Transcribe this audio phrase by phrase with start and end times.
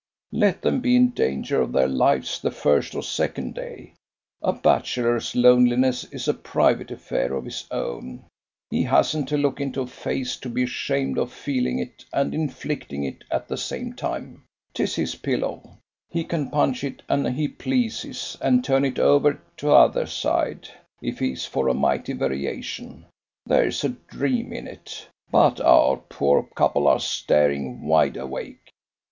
[0.33, 3.93] Let them be in danger of their lives the first or second day.
[4.41, 8.25] A bachelor's loneliness is a private affair of his own;
[8.71, 13.03] he hasn't to look into a face to be ashamed of feeling it and inflicting
[13.03, 14.41] it at the same time;
[14.73, 15.77] 'tis his pillow;
[16.09, 20.67] he can punch it an he pleases, and turn it over t'other side,
[21.03, 23.05] if he's for a mighty variation;
[23.45, 25.05] there's a dream in it.
[25.31, 28.71] But our poor couple are staring wide awake.